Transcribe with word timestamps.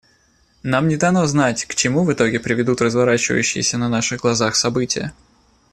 Нам 0.63 0.87
не 0.87 0.97
дано 0.97 1.27
знать, 1.27 1.65
к 1.65 1.75
чему 1.75 2.03
в 2.03 2.11
итоге 2.11 2.39
приведут 2.39 2.81
разворачивающиеся 2.81 3.77
на 3.77 3.87
наших 3.87 4.21
глазах 4.21 4.55
события. 4.55 5.13